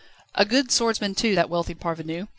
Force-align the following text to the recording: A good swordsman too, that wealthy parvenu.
A 0.33 0.45
good 0.45 0.71
swordsman 0.71 1.13
too, 1.13 1.35
that 1.35 1.47
wealthy 1.47 1.75
parvenu. 1.75 2.27